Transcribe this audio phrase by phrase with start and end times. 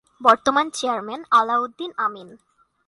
[0.21, 2.29] বর্তমান চেয়ারম্যান: আলাউদ্দীন আমীন